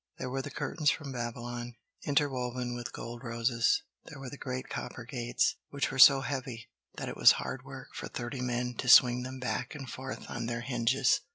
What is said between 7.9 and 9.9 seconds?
for thirty men to swing them back and